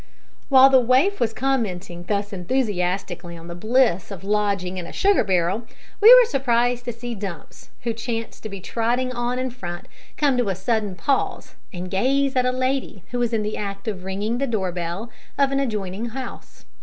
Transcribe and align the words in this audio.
While 0.49 0.71
the 0.71 0.79
waif 0.79 1.19
was 1.19 1.31
commenting 1.31 2.05
thus 2.07 2.33
enthusiastically 2.33 3.37
on 3.37 3.47
the 3.47 3.53
bliss 3.53 4.09
of 4.09 4.23
lodging 4.23 4.79
in 4.79 4.87
a 4.87 4.91
sugar 4.91 5.23
barrel, 5.23 5.67
we 6.01 6.11
were 6.11 6.25
surprised 6.25 6.85
to 6.85 6.91
see 6.91 7.13
Dumps, 7.13 7.69
who 7.83 7.93
chanced 7.93 8.41
to 8.41 8.49
be 8.49 8.59
trotting 8.61 9.11
on 9.11 9.37
in 9.37 9.51
front 9.51 9.87
come 10.17 10.37
to 10.39 10.49
a 10.49 10.55
sudden 10.55 10.95
pause 10.95 11.53
and 11.71 11.91
gaze 11.91 12.35
at 12.35 12.47
a 12.47 12.51
lady 12.51 13.03
who 13.11 13.19
was 13.19 13.31
in 13.31 13.43
the 13.43 13.57
act 13.57 13.87
of 13.87 14.03
ringing 14.03 14.39
the 14.39 14.47
door 14.47 14.71
bell 14.71 15.11
of 15.37 15.51
an 15.51 15.59
adjoining 15.59 16.05
house. 16.07 16.65